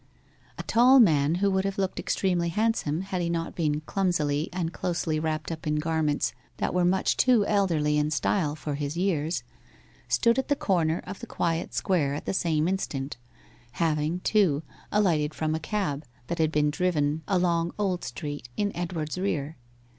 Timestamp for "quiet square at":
11.27-12.25